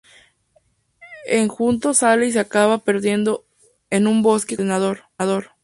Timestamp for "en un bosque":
3.91-4.57